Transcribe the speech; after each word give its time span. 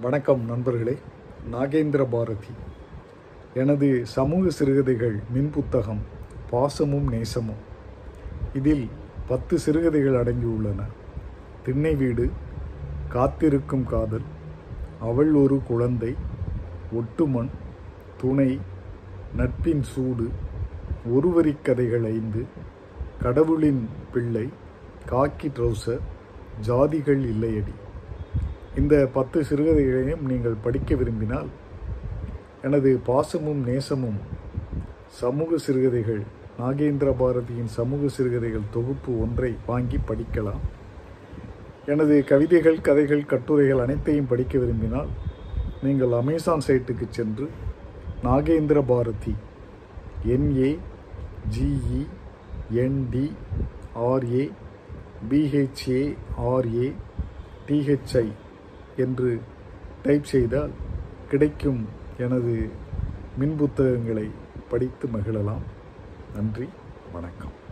வணக்கம் 0.00 0.44
நண்பர்களே 0.44 0.98
நாகேந்திர 1.52 2.06
பாரதி. 2.10 2.46
எனது 3.54 4.06
சமூக 4.06 4.50
சிறுகதைகள் 4.50 5.20
மின் 5.32 5.50
புத்தகம் 5.50 6.00
பாசமும் 6.50 7.08
நேசமும். 7.12 7.60
இதில் 8.54 8.88
பத்து 9.26 9.58
சிறுகதைகள் 9.58 10.24
அடங்கியுள்ளன. 10.24 10.82
திண்ணை 11.62 11.94
வீடு 11.94 12.30
காத்திருக்கும் 13.08 13.84
காதல் 13.84 14.22
அவள் 15.00 15.32
ஒரு 15.32 15.60
குழந்தை 15.66 16.14
ஒட்டுமண் 16.92 17.50
துணை 18.16 18.60
நட்பின் 19.36 19.82
சூடு 19.82 20.30
ஒருவரி 21.06 21.56
கதைகள் 21.62 22.04
ஐந்து 22.04 22.44
கடவுளின் 23.22 23.88
பிள்ளை 24.12 24.48
காக்கி 25.08 25.48
ட்ரௌசர் 25.48 26.00
ஜாதிகள் 26.66 27.24
இல்லையடி. 27.24 27.74
இந்த 28.78 29.08
பத்து 29.12 29.44
சிறுகதைகளையும் 29.44 30.24
நீங்கள் 30.26 30.62
படிக்க 30.62 30.94
விரும்பினால் 30.94 31.46
எனது 32.62 33.00
பாசமும் 33.06 33.62
நேசமும் 33.66 34.18
சமூக 35.08 35.58
சிறுகதைகள் 35.58 36.22
நாகேந்திர 36.60 37.10
பாரதியின் 37.20 37.70
சமூக 37.76 38.08
சிறுகதைகள் 38.08 38.70
தொகுப்பு 38.70 39.20
ஒன்றை 39.20 39.56
வாங்கி 39.66 39.98
படிக்கலாம். 40.08 40.62
எனது 41.86 42.24
கவிதைகள் 42.24 42.80
கதைகள் 42.80 43.24
கட்டுரைகள் 43.24 43.78
அனைத்தையும் 43.78 44.26
படிக்க 44.26 44.58
விரும்பினால் 44.58 45.08
நீங்கள் 45.82 46.12
அமேசான் 46.12 46.64
சைட்டுக்கு 46.66 47.06
சென்று 47.08 47.50
Nagendra 48.24 48.82
Bharathi 48.86 49.34
N A 50.26 50.78
G E 51.56 52.06
N D 52.84 53.26
R A 53.94 54.50
B H A 55.30 56.16
R A 56.38 56.92
T H I 57.66 58.26
என்று 58.96 59.40
டைப் 60.02 60.24
செய்தால் 60.24 60.70
கிடைக்கும் 61.28 61.88
எனது 62.18 62.70
மின் 63.38 63.56
புத்தகங்களை 63.56 64.30
படித்து 64.68 65.08
மகிழலாம். 65.08 65.62
நன்றி 66.34 66.68
வணக்கம். 67.12 67.62